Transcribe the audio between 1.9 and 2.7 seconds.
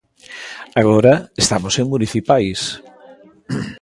municipais.